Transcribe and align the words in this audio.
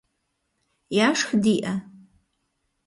Яшх 1.09 1.29
диӏэ? 1.43 1.73